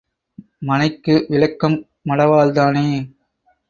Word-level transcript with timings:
மனைக்கு 0.61 1.25
விளக்கம் 1.29 1.77
மடவாள்தானே! 2.09 2.87